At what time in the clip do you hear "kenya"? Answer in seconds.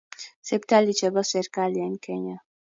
2.05-2.37